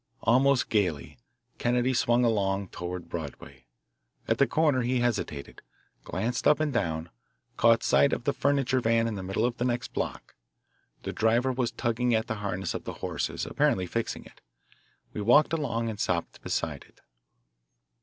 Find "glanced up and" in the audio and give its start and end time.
6.05-6.73